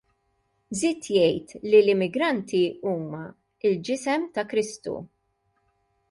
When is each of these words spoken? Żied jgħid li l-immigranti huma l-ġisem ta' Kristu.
Żied 0.77 1.07
jgħid 1.15 1.51
li 1.65 1.81
l-immigranti 1.81 2.61
huma 2.91 3.19
l-ġisem 3.69 4.25
ta' 4.39 4.47
Kristu. 4.55 4.95